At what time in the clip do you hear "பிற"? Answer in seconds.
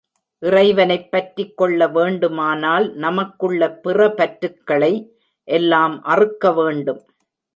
3.81-4.09